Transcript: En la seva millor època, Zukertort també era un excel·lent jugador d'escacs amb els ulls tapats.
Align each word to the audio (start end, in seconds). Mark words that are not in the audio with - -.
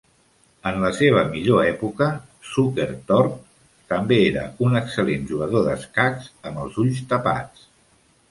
En 0.67 0.77
la 0.83 0.89
seva 0.99 1.19
millor 1.33 1.59
època, 1.71 2.05
Zukertort 2.53 3.35
també 3.93 4.19
era 4.31 4.45
un 4.69 4.79
excel·lent 4.81 5.27
jugador 5.33 5.65
d'escacs 5.69 6.31
amb 6.53 6.63
els 6.65 6.81
ulls 6.85 7.05
tapats. 7.13 7.69